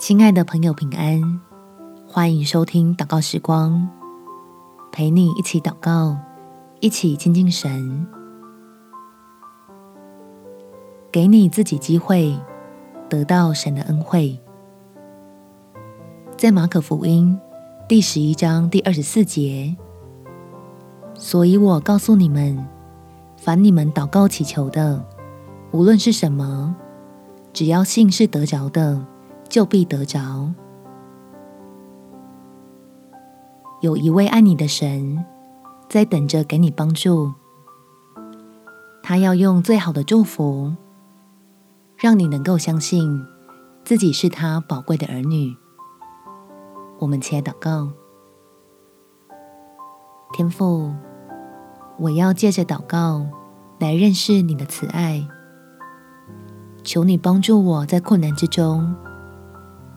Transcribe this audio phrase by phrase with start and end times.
[0.00, 1.42] 亲爱的朋友，平安！
[2.06, 3.86] 欢迎收听祷告时光，
[4.90, 6.16] 陪你一起祷告，
[6.80, 8.06] 一起亲近神，
[11.12, 12.34] 给你自己机会
[13.10, 14.40] 得到神的恩惠。
[16.34, 17.38] 在马可福音
[17.86, 19.76] 第十一章第二十四节，
[21.12, 22.66] 所以我告诉你们，
[23.36, 25.04] 凡你们祷告祈求的，
[25.72, 26.74] 无论是什么，
[27.52, 29.04] 只要信是得着的，
[29.50, 30.54] 就必得着。
[33.82, 35.24] 有一位爱你的神，
[35.88, 37.32] 在等着给你帮助。
[39.02, 40.72] 他要用最好的祝福，
[41.96, 43.26] 让你能够相信
[43.84, 45.56] 自己是他宝贵的儿女。
[47.00, 47.88] 我们起来祷告，
[50.32, 50.92] 天父，
[51.98, 53.26] 我要借着祷告
[53.80, 55.26] 来认识你的慈爱。
[56.84, 58.94] 求你帮助我在困难之中，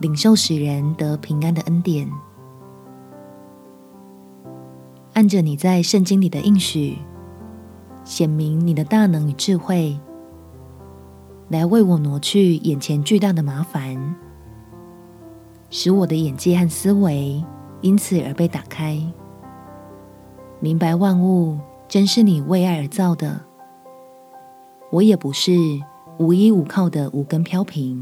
[0.04, 2.06] 领受使人得平安的恩典，
[5.14, 6.98] 按着你在圣经里的应许，
[8.04, 9.98] 显明你的大能与智慧，
[11.48, 14.14] 来为我挪去眼前巨大的麻烦，
[15.70, 17.42] 使我的眼界和思维
[17.80, 19.02] 因此而被打开，
[20.60, 23.40] 明白万物真是你为爱而造的，
[24.92, 25.52] 我也不是。
[26.16, 28.00] 无依无靠的无根飘萍，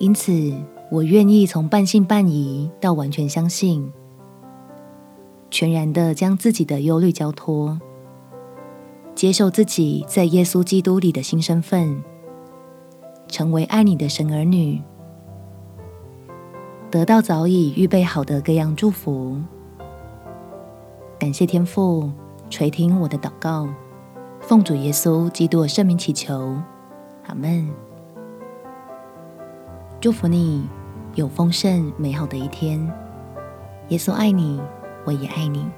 [0.00, 0.32] 因此
[0.90, 3.92] 我愿意从半信半疑到完全相信，
[5.50, 7.78] 全然的将自己的忧虑交托，
[9.14, 12.02] 接受自己在耶稣基督里的新身份，
[13.28, 14.80] 成为爱你的神儿女，
[16.90, 19.36] 得到早已预备好的各样祝福。
[21.18, 22.10] 感谢天父
[22.48, 23.68] 垂听我的祷告。
[24.40, 26.56] 奉主耶稣基督的圣名祈求，
[27.26, 27.89] 阿门。
[30.00, 30.66] 祝福你
[31.14, 32.80] 有丰盛美好的一天。
[33.88, 34.58] 耶稣爱你，
[35.04, 35.68] 我也爱你。